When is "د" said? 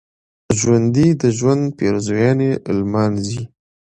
1.21-1.23